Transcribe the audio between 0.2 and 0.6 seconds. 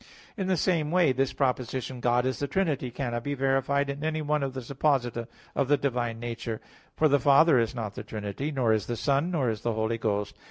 In the